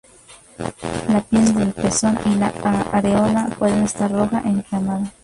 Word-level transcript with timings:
La 1.09 1.21
piel 1.29 1.53
del 1.53 1.73
pezón 1.73 2.17
y 2.25 2.33
la 2.33 2.47
areola 2.91 3.55
puede 3.59 3.83
estar 3.83 4.11
roja 4.11 4.41
e 4.43 4.49
inflamada. 4.49 5.13